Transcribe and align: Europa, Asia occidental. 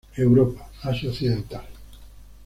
Europa, 0.17 0.67
Asia 0.81 1.09
occidental. 1.11 1.63